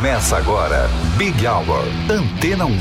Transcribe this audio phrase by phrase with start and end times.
[0.00, 0.88] Começa agora,
[1.18, 2.78] Big Hour, Antena 1.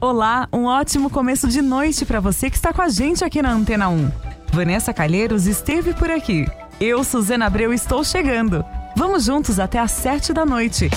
[0.00, 3.52] Olá, um ótimo começo de noite para você que está com a gente aqui na
[3.52, 4.10] Antena 1.
[4.52, 6.48] Vanessa Calheiros esteve por aqui.
[6.80, 8.64] Eu, Suzana Abreu, estou chegando.
[8.96, 10.90] Vamos juntos até às sete da noite.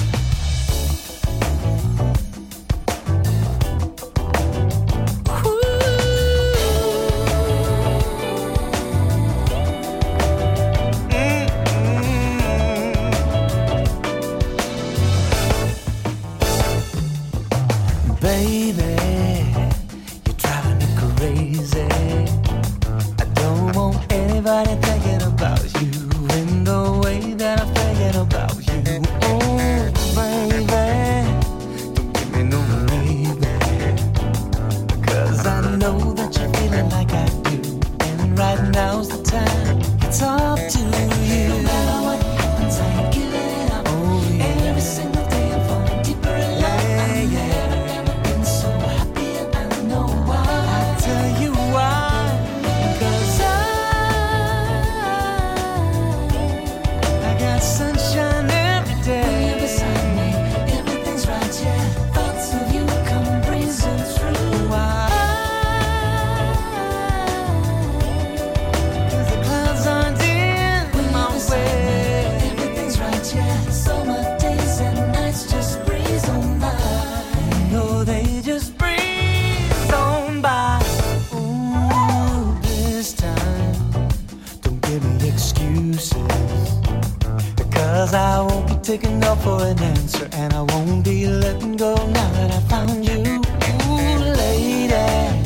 [88.84, 93.06] taking no for an answer, and I won't be letting go now that I found
[93.06, 93.41] you,
[93.88, 95.39] Ooh, lady.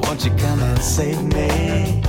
[0.00, 2.02] Won't you come and save me?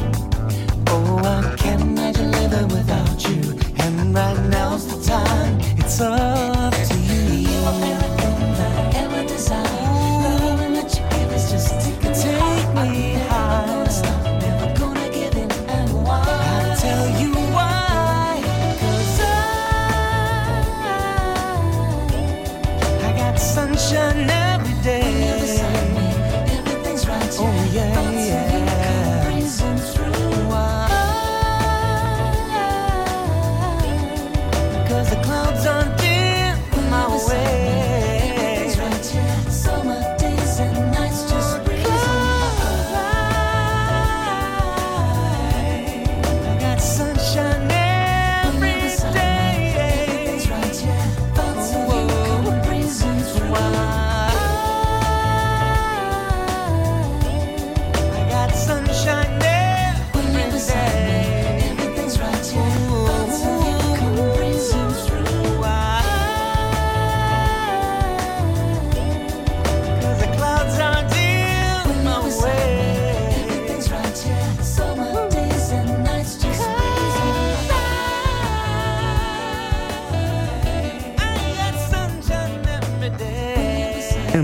[0.88, 5.60] Oh, I can't imagine living without you, and right now's the time.
[5.78, 6.33] It's up.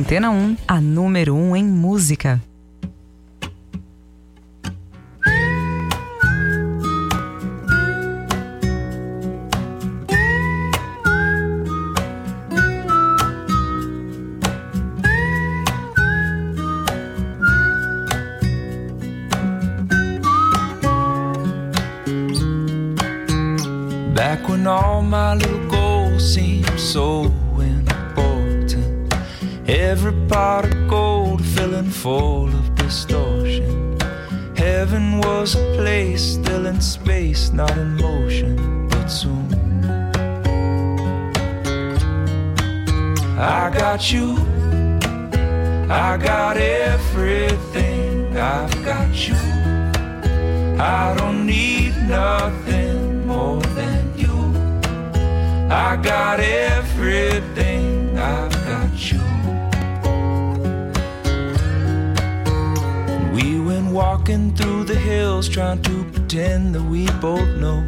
[0.10, 2.42] Antena 1, a número 1 em música.
[66.30, 67.82] Pretend that we both know.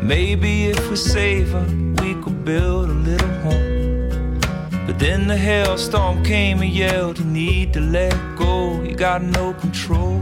[0.00, 1.66] Maybe if we save her,
[2.00, 4.40] we could build a little home.
[4.86, 9.52] But then the hailstorm came and yelled, You need to let go, you got no
[9.52, 10.18] control.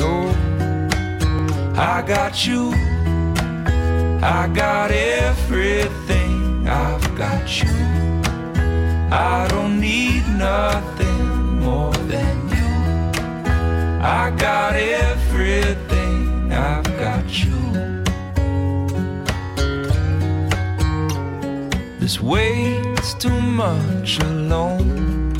[0.00, 0.30] No,
[1.76, 2.70] I got you,
[4.22, 7.74] I got everything, I've got you.
[9.10, 12.68] I don't need nothing more than you.
[14.04, 14.76] I got
[15.32, 16.52] everything.
[16.52, 17.58] I've got you.
[21.98, 25.34] This weight's too much alone.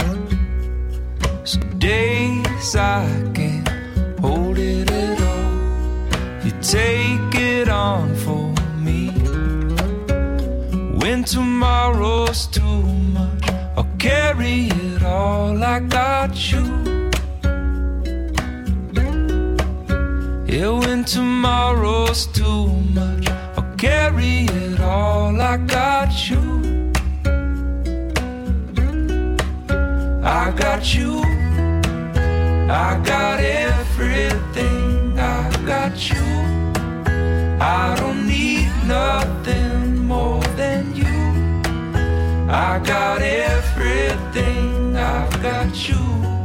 [1.44, 3.68] Some days I can't
[4.20, 6.44] hold it at all.
[6.44, 8.48] You take it on for
[8.78, 9.10] me.
[11.00, 12.82] When tomorrow's too
[13.18, 15.62] much, I'll carry it all.
[15.62, 16.91] I got you.
[20.52, 23.26] Yeah, when tomorrow's too much,
[23.56, 25.40] I'll carry it all.
[25.40, 26.92] I got you.
[30.22, 31.22] I got you.
[32.70, 35.18] I got everything.
[35.18, 36.26] I got you.
[37.58, 41.16] I don't need nothing more than you.
[42.50, 44.96] I got everything.
[44.98, 46.41] I've got you.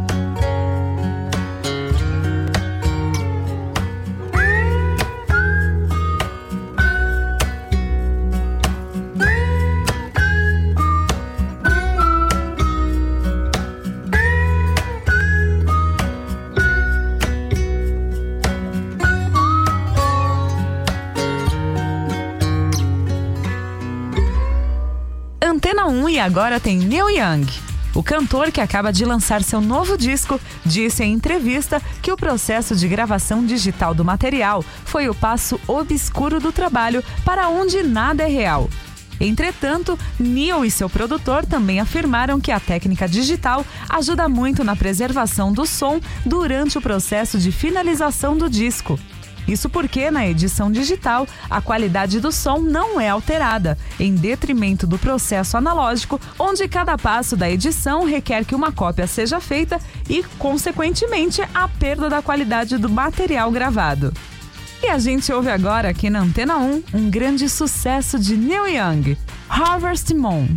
[26.17, 27.45] E agora tem Neil Young.
[27.93, 32.75] O cantor que acaba de lançar seu novo disco disse em entrevista que o processo
[32.75, 38.27] de gravação digital do material foi o passo obscuro do trabalho para onde nada é
[38.27, 38.67] real.
[39.19, 45.53] Entretanto, Neil e seu produtor também afirmaram que a técnica digital ajuda muito na preservação
[45.53, 48.99] do som durante o processo de finalização do disco.
[49.47, 54.99] Isso porque na edição digital a qualidade do som não é alterada, em detrimento do
[54.99, 59.79] processo analógico, onde cada passo da edição requer que uma cópia seja feita
[60.09, 64.13] e, consequentemente, a perda da qualidade do material gravado.
[64.83, 69.17] E a gente ouve agora aqui na Antena 1 um grande sucesso de Neil Young,
[69.49, 70.47] Harvest Moon.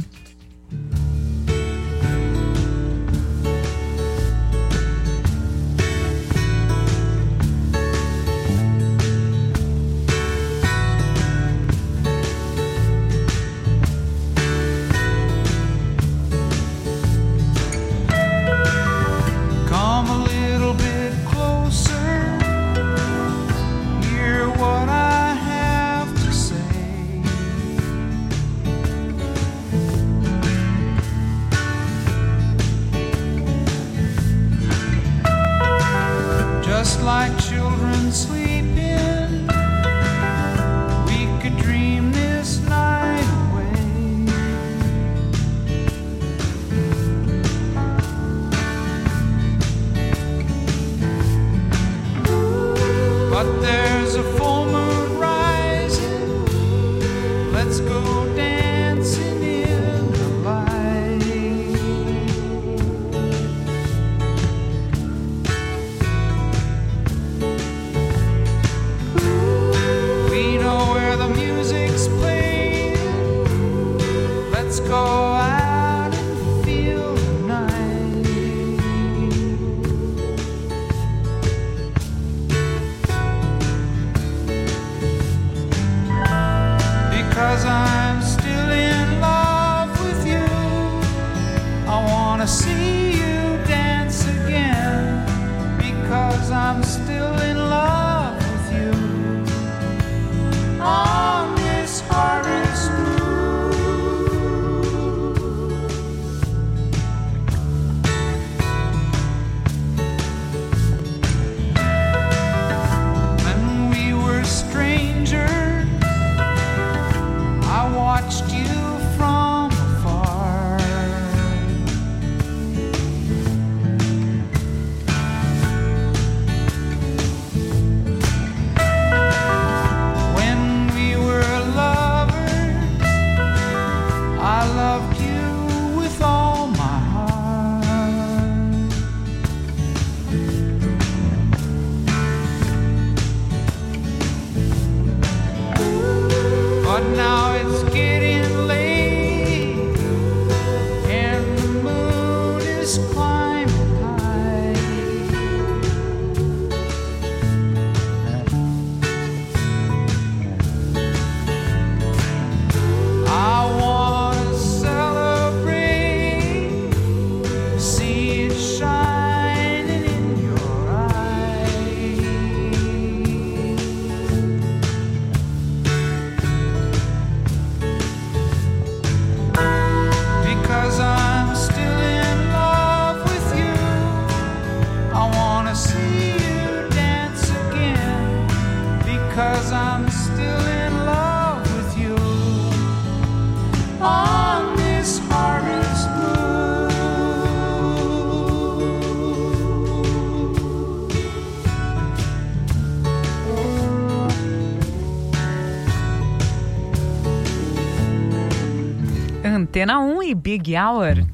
[209.70, 211.24] Antena 1 e Big Hour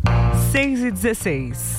[0.52, 1.75] 6 e 16.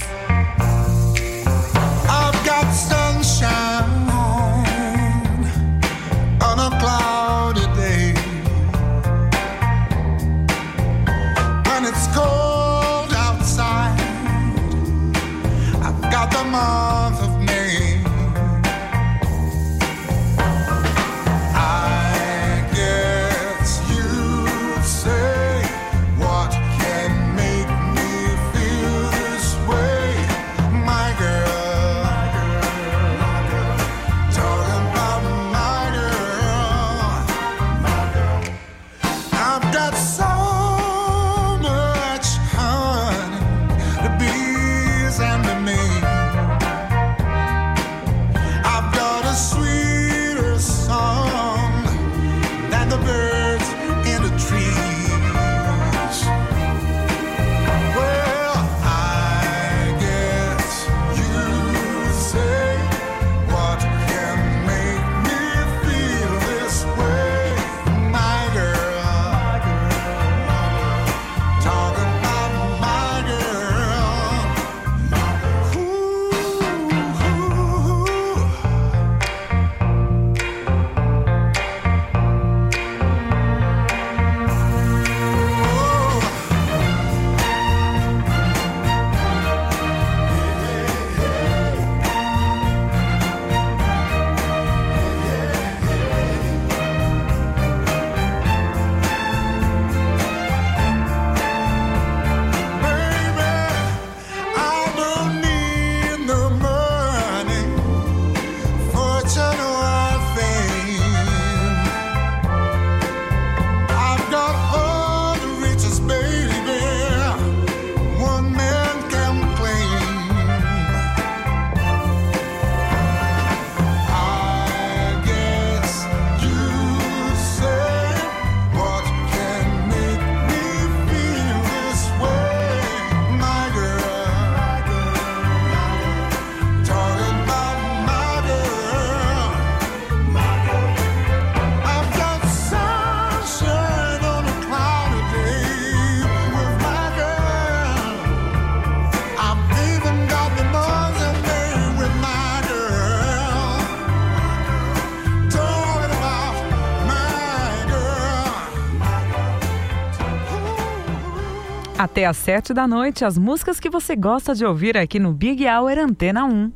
[162.17, 165.67] Até às 7 da noite, as músicas que você gosta de ouvir aqui no Big
[165.67, 166.71] Hour Antena 1.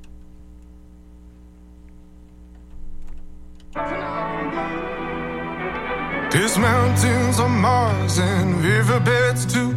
[6.30, 9.74] There's mountains on Mars and riverbeds too.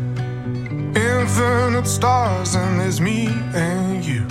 [0.95, 4.27] Infinite stars and there's me and you.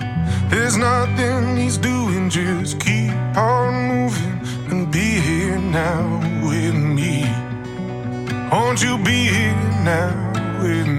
[0.52, 7.26] There's nothing he's doing, just keep on moving and be here now with me.
[8.52, 10.14] Won't you be here now
[10.62, 10.93] with me?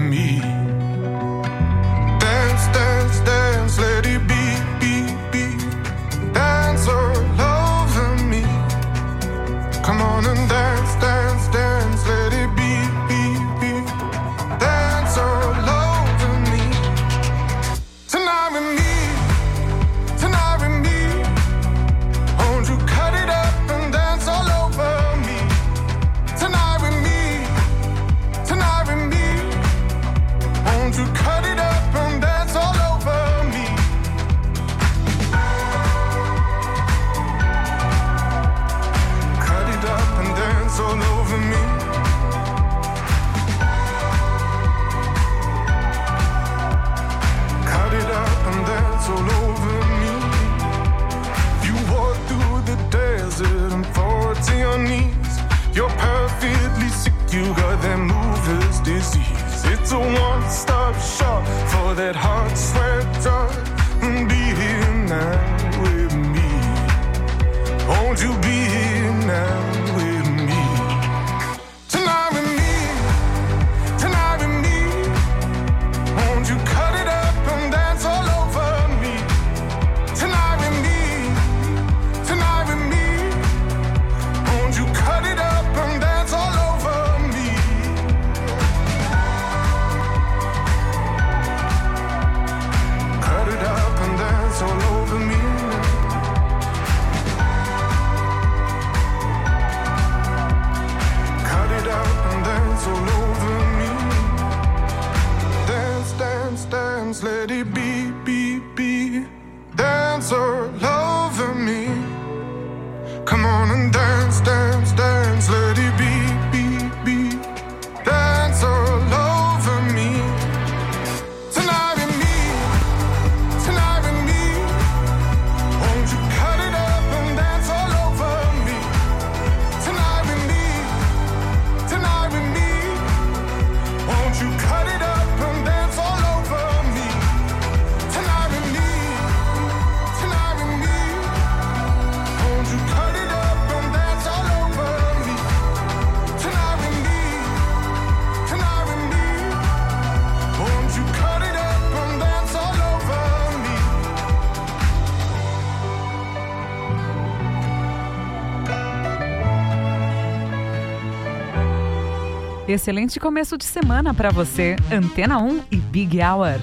[162.75, 164.75] Excelente começo de semana para você.
[164.91, 166.59] Antena 1 e Big Hour.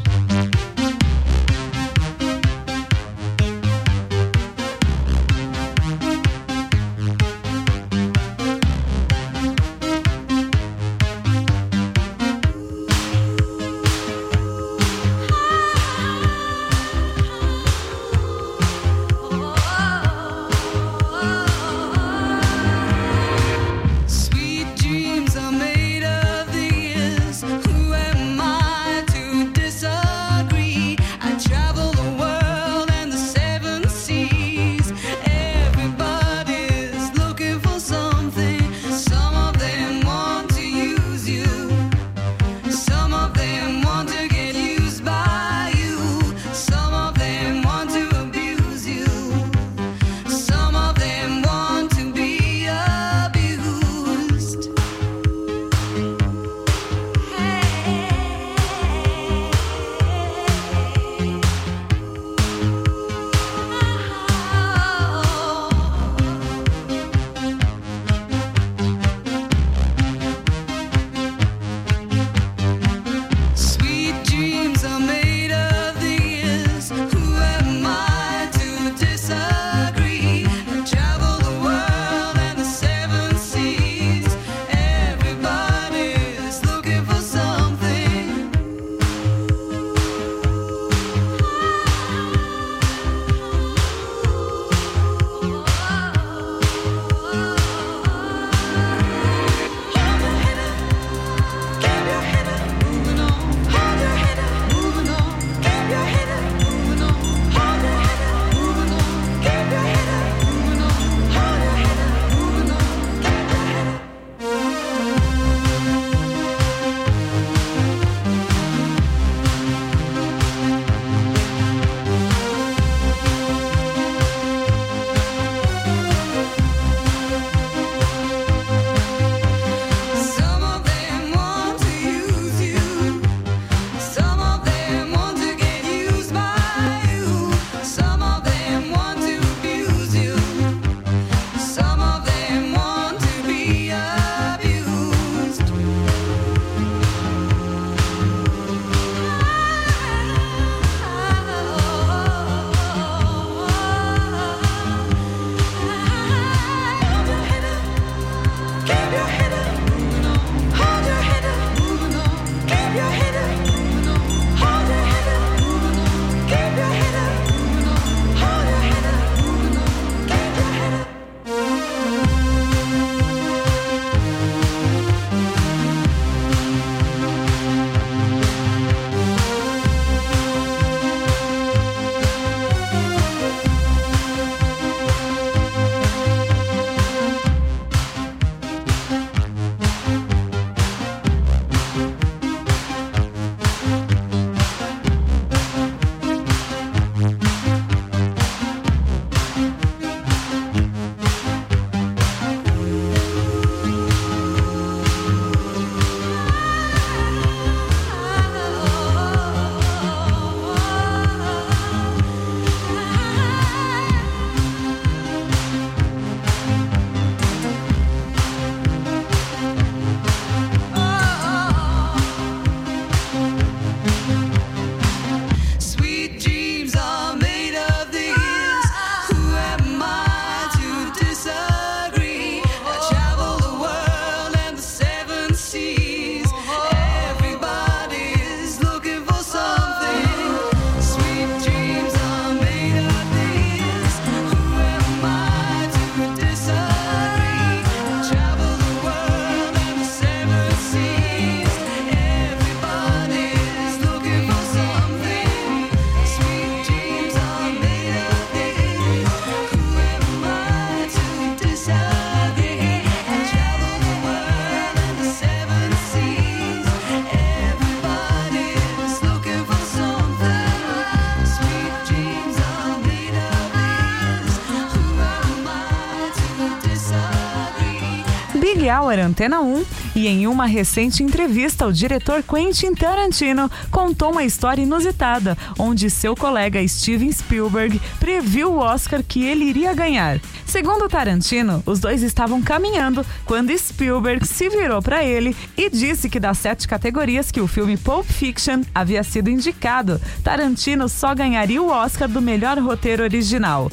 [279.12, 279.85] Hour Antena 1
[280.16, 286.35] e em uma recente entrevista, o diretor Quentin Tarantino contou uma história inusitada, onde seu
[286.35, 290.40] colega Steven Spielberg previu o Oscar que ele iria ganhar.
[290.64, 296.40] Segundo Tarantino, os dois estavam caminhando quando Spielberg se virou para ele e disse que
[296.40, 301.90] das sete categorias que o filme Pulp Fiction havia sido indicado, Tarantino só ganharia o
[301.90, 303.90] Oscar do melhor roteiro original.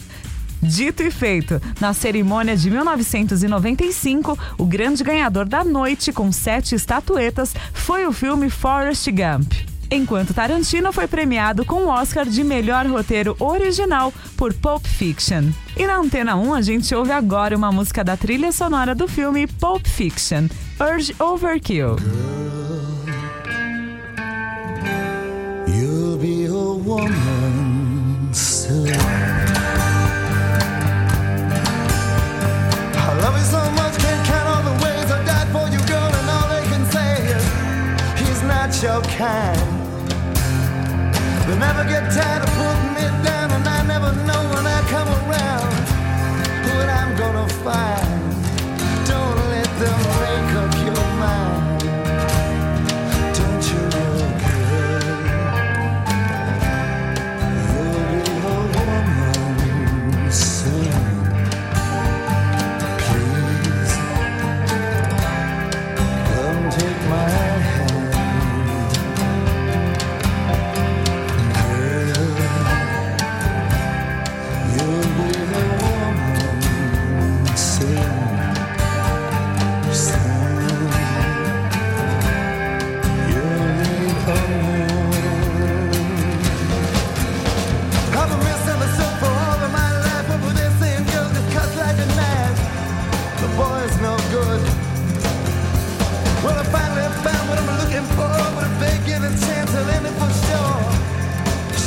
[0.62, 7.56] Dito e feito, na cerimônia de 1995, o grande ganhador da noite, com sete estatuetas,
[7.74, 9.54] foi o filme Forrest Gump.
[9.92, 15.46] Enquanto Tarantino foi premiado com o Oscar de melhor roteiro original por Pulp Fiction.
[15.76, 19.48] E na Antena 1 a gente ouve agora uma música da trilha sonora do filme
[19.48, 20.48] Pulp Fiction,
[20.80, 21.96] Urge Overkill.
[25.68, 26.20] You'll
[38.72, 38.90] soon.
[38.90, 39.60] your kind.
[41.48, 45.08] They never get tired of putting me down, and I never know when I come
[45.08, 45.74] around
[46.76, 48.09] what I'm gonna find.
[93.60, 94.62] boy's no good.
[96.44, 99.90] Well, I finally found what I'm looking for, but if they give a chance, I'll
[99.96, 100.82] end it for sure.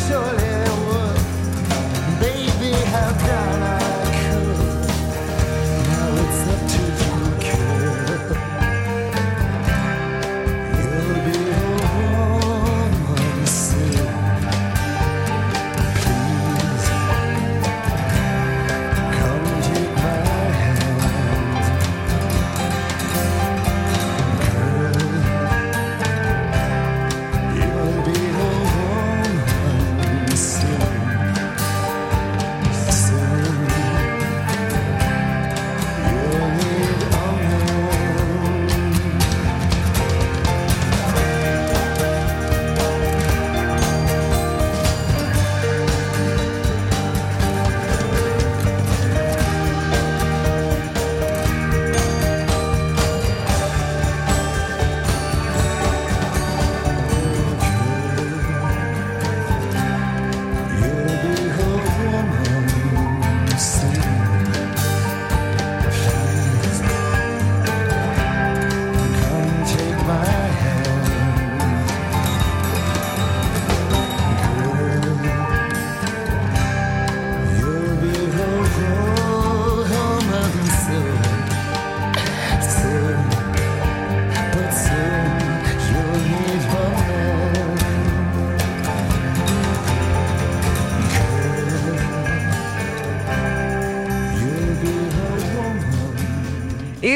[0.04, 1.18] Surely I would.
[2.20, 3.81] Baby, how can I?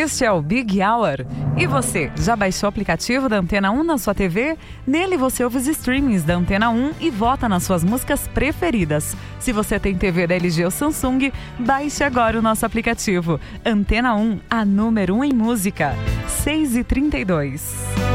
[0.07, 1.27] Este é o Big Hour.
[1.57, 4.57] E você, já baixou o aplicativo da Antena 1 na sua TV?
[4.87, 9.17] Nele você ouve os streamings da Antena 1 e vota nas suas músicas preferidas.
[9.41, 13.41] Se você tem TV da LG ou Samsung, baixe agora o nosso aplicativo.
[13.65, 15.93] Antena 1, a número 1 em música.
[16.29, 18.06] 6 e 32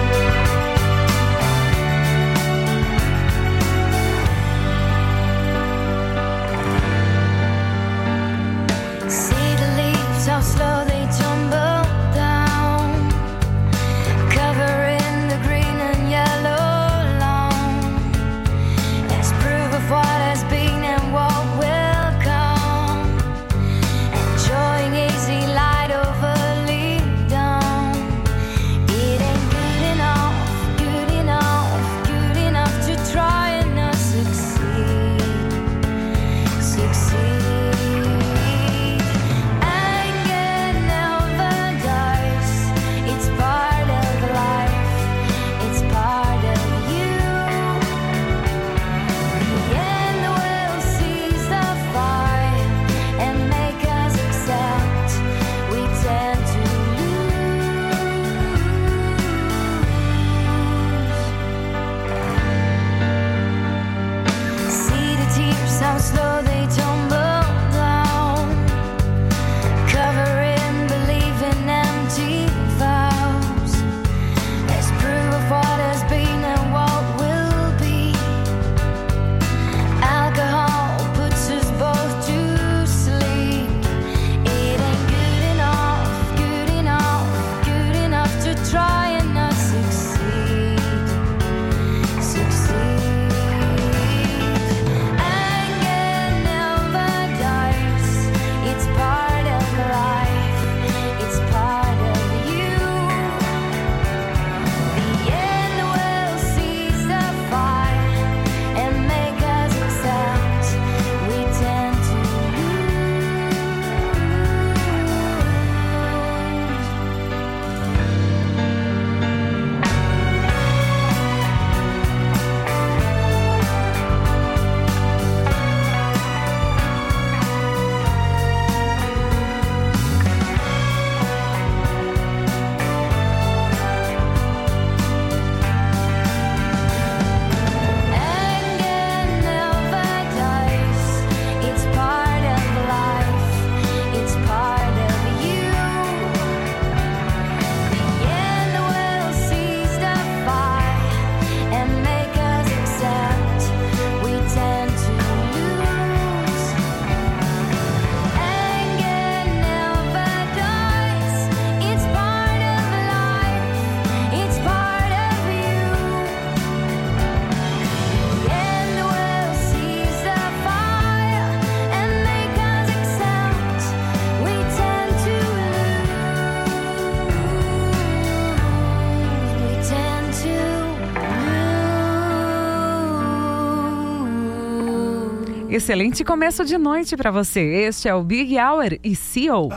[185.71, 187.61] Excelente começo de noite para você.
[187.61, 189.69] Este é o Big Hour e CEO.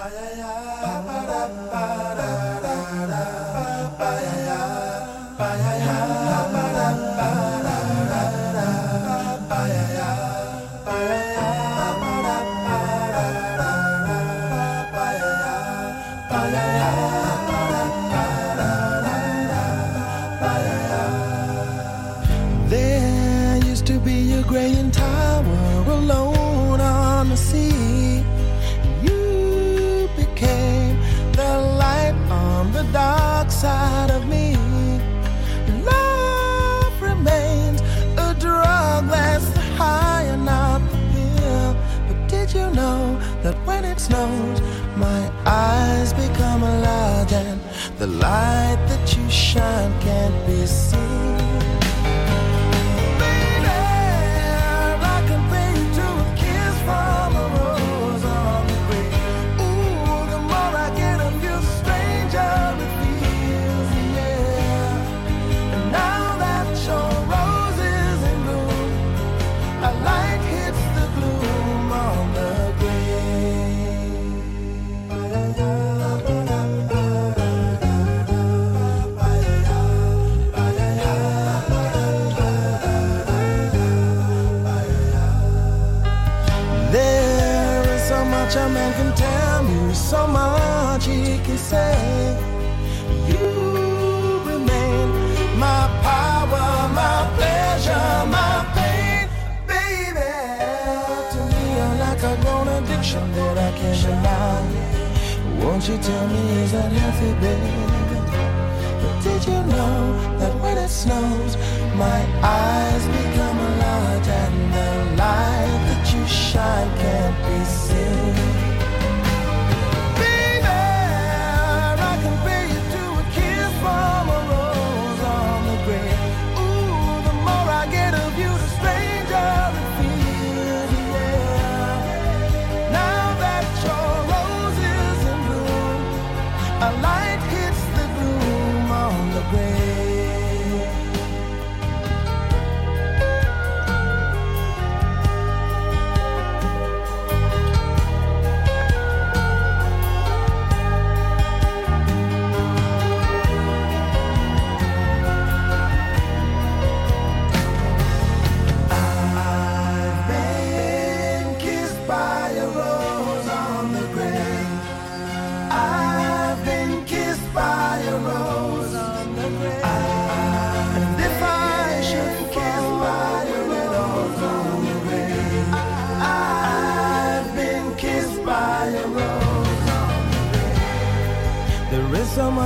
[116.26, 117.93] shine can't be seen.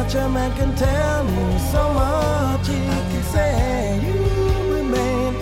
[0.09, 4.01] So much a man can tell me, so much he can say.
[4.05, 5.35] You remain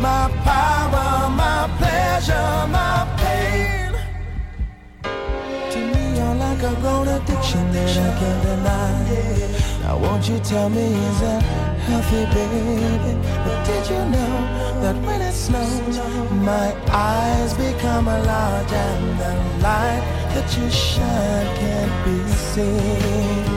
[0.00, 3.92] my power, my pleasure, my pain.
[5.72, 8.94] To me, you're like a grown addiction that I can't deny.
[9.82, 11.42] Now, won't you tell me, is that
[11.86, 13.18] healthy, baby?
[13.44, 14.34] But did you know
[14.82, 15.98] that when it snows,
[16.30, 23.53] my eyes become a large and the light that you shine can't be seen?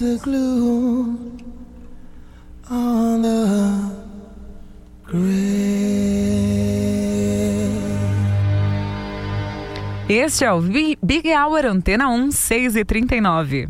[0.00, 1.36] The gloom
[2.70, 3.46] on the
[5.04, 5.50] grave.
[10.08, 13.66] Este é o Big Hour Antena 1, 6 e 39.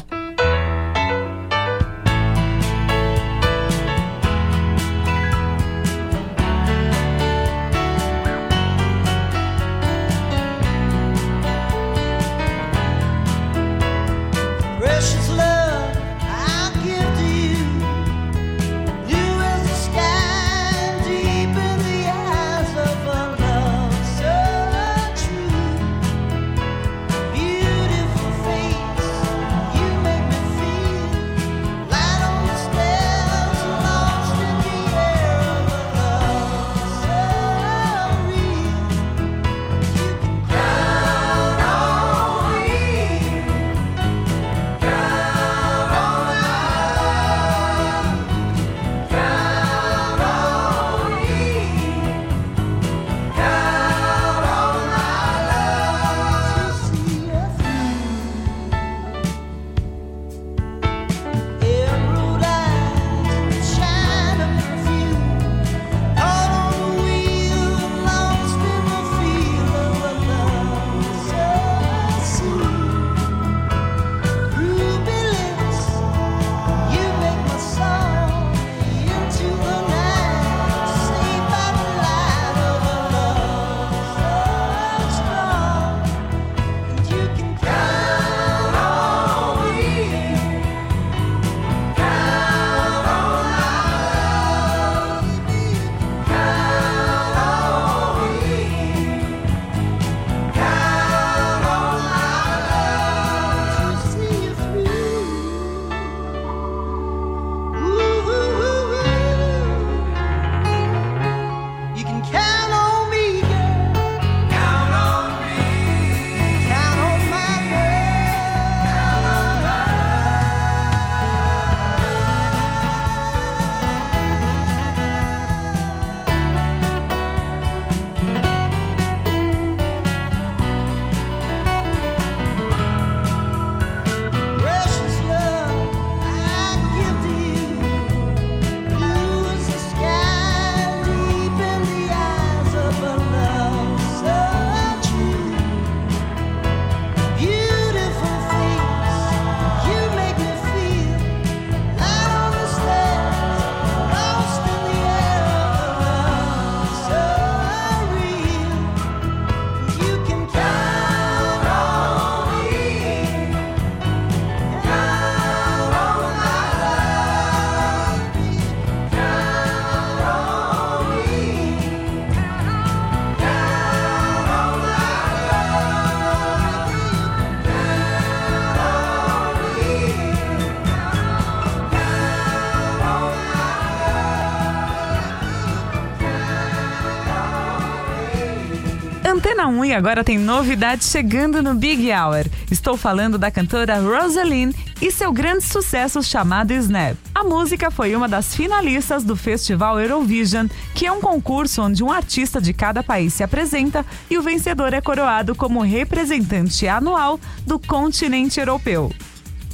[189.91, 192.47] E agora tem novidade chegando no Big Hour.
[192.70, 194.72] Estou falando da cantora Rosaline
[195.03, 197.16] e seu grande sucesso chamado Snap.
[197.34, 202.12] A música foi uma das finalistas do Festival Eurovision, que é um concurso onde um
[202.12, 207.76] artista de cada país se apresenta e o vencedor é coroado como representante anual do
[207.76, 209.11] continente europeu.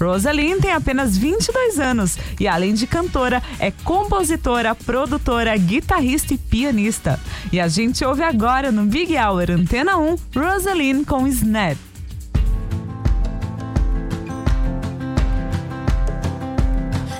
[0.01, 7.19] Rosaline tem apenas 22 anos e, além de cantora, é compositora, produtora, guitarrista e pianista.
[7.53, 11.77] E a gente ouve agora no Big Hour Antena 1 Rosaline com Snap.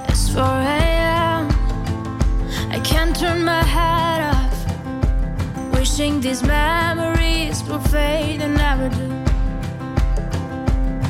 [0.09, 1.49] It's 4 a.m.
[2.71, 5.77] I can't turn my head off.
[5.77, 9.26] Wishing these memories will fade and never do.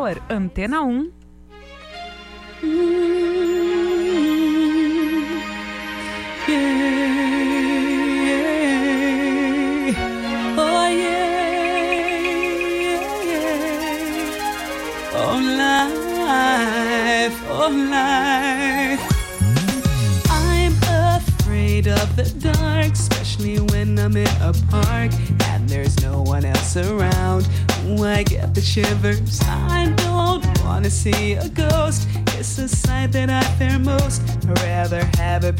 [0.00, 1.19] Hour Antena 1.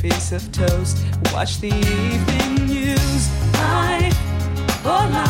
[0.01, 1.05] Piece of toast.
[1.33, 3.29] Watch the evening news.
[3.53, 4.17] Life,
[4.85, 5.30] oh life,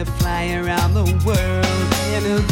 [0.00, 1.66] wanna fly around the world.
[2.14, 2.49] In a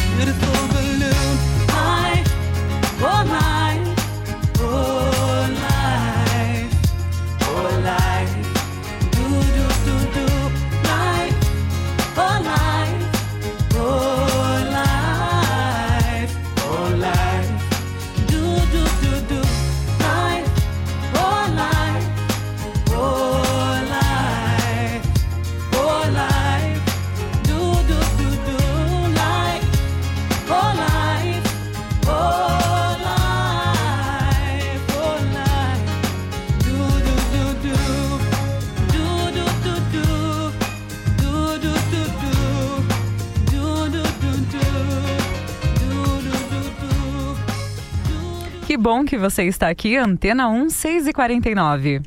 [49.19, 52.03] que você está aqui, Antena 1, 6 e 49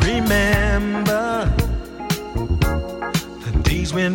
[0.00, 1.48] Remember
[3.40, 4.14] the days when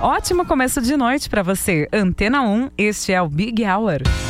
[0.00, 1.88] Ótimo começo de noite para você.
[1.92, 4.27] Antena 1, este é o Big Hour.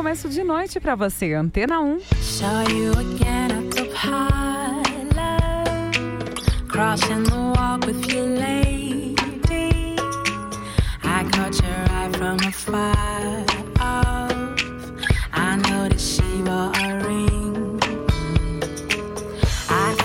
[0.00, 1.98] começo de noite para você, Antena 1.
[7.54, 7.86] Walk
[8.38, 9.14] lady.
[12.16, 13.44] From afar
[13.78, 14.28] a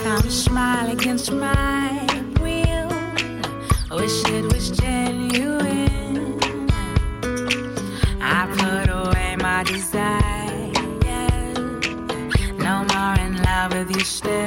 [0.05, 1.64] a smile against mine.
[14.05, 14.44] stand.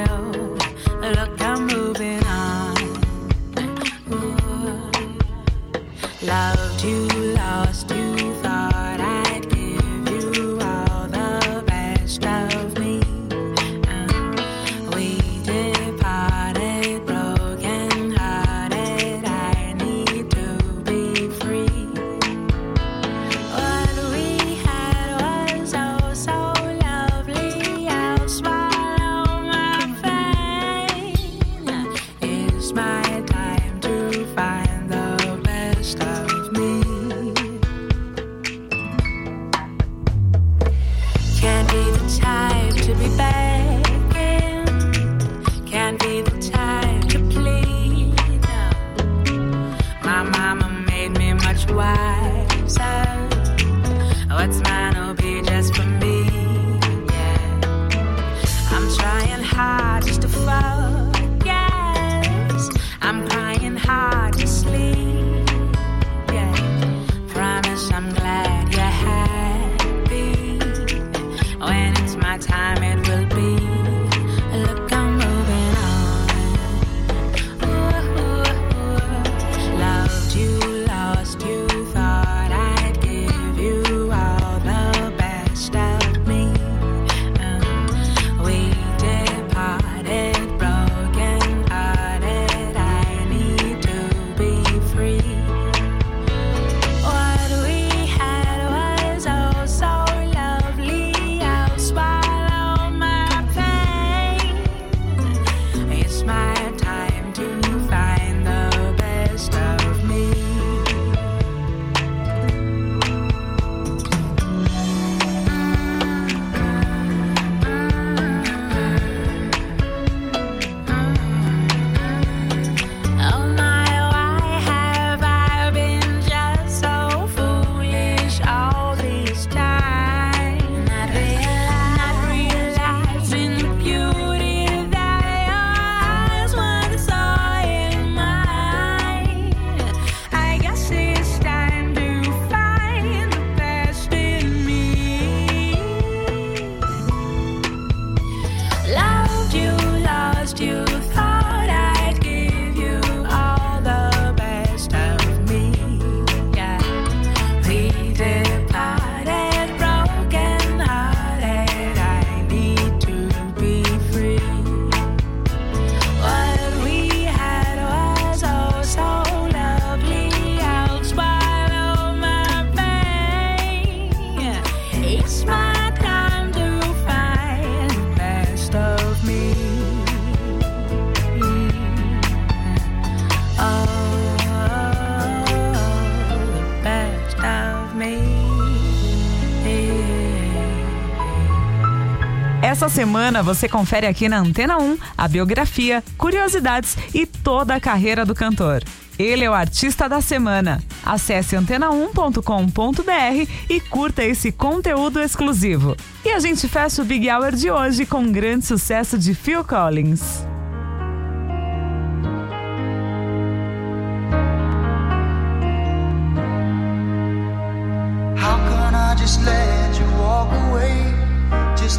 [192.61, 198.25] Essa semana você confere aqui na Antena 1 a biografia, curiosidades e toda a carreira
[198.25, 198.83] do cantor.
[199.17, 200.83] Ele é o artista da semana.
[201.05, 205.95] Acesse antena1.com.br e curta esse conteúdo exclusivo.
[206.23, 209.63] E a gente fecha o Big Hour de hoje com um grande sucesso de Phil
[209.63, 210.45] Collins.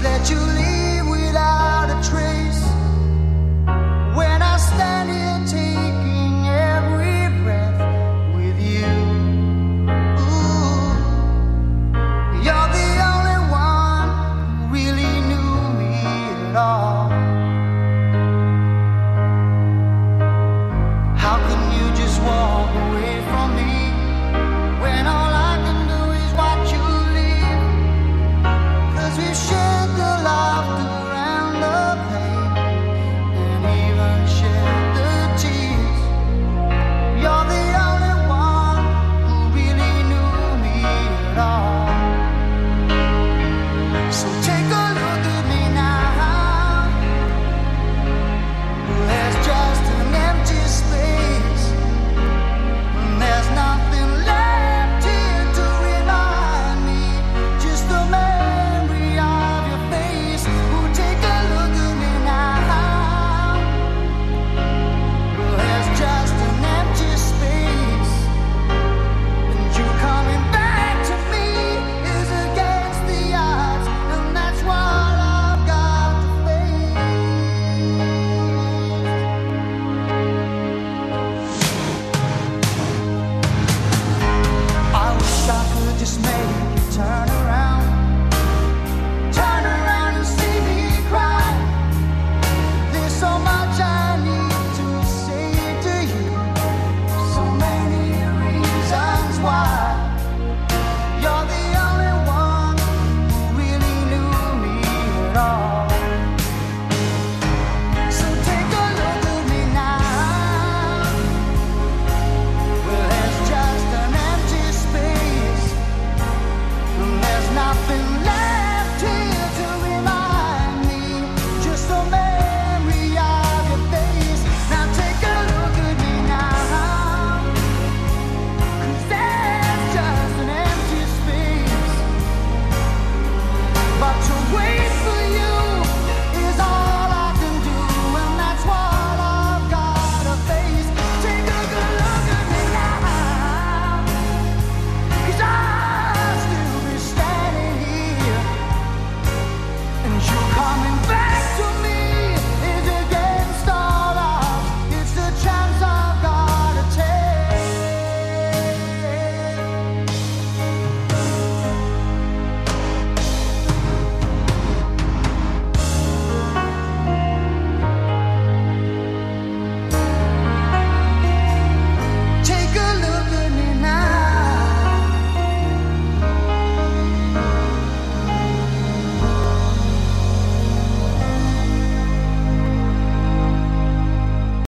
[0.03, 0.80] let you leave.